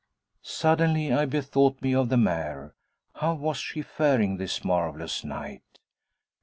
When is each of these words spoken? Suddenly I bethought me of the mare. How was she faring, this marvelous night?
Suddenly 0.41 1.13
I 1.13 1.25
bethought 1.27 1.79
me 1.83 1.93
of 1.93 2.09
the 2.09 2.17
mare. 2.17 2.73
How 3.17 3.35
was 3.35 3.57
she 3.57 3.83
faring, 3.83 4.37
this 4.37 4.65
marvelous 4.65 5.23
night? 5.23 5.77